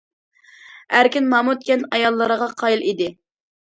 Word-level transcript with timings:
ئەركىن 0.99 1.29
مامۇت 1.35 1.63
كەنت 1.67 1.85
ئاياللىرىغا 1.99 2.49
قايىل 2.63 2.85
ئىدى. 2.89 3.15